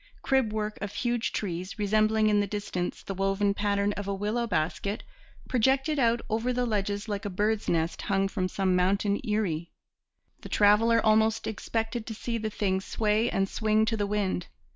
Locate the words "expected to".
11.45-12.15